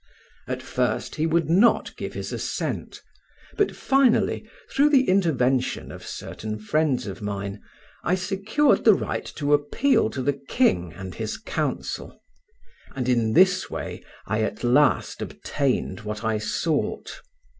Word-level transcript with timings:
At 0.47 0.63
first 0.63 1.13
he 1.17 1.27
would 1.27 1.47
not 1.47 1.95
give 1.95 2.13
his 2.13 2.33
assent, 2.33 3.03
but 3.55 3.75
finally, 3.75 4.49
through 4.71 4.89
the 4.89 5.07
intervention 5.07 5.91
of 5.91 6.07
certain 6.07 6.57
friends 6.57 7.05
of 7.05 7.21
mine, 7.21 7.61
I 8.03 8.15
secured 8.15 8.83
the 8.83 8.95
right 8.95 9.25
to 9.35 9.53
appeal 9.53 10.09
to 10.09 10.23
the 10.23 10.41
king 10.49 10.91
and 10.93 11.13
his 11.13 11.37
council, 11.37 12.19
and 12.95 13.07
in 13.07 13.33
this 13.33 13.69
way 13.69 14.03
I 14.25 14.41
at 14.41 14.63
last 14.63 15.21
obtained 15.21 15.99
what 15.99 16.23
I 16.23 16.39
sought. 16.39 17.21